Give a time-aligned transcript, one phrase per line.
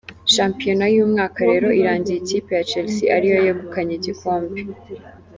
[0.33, 4.59] Shampiyona y'uyu mwaka rero irangiye ikipe ya Chelsea ariyo yegukanye igikombe.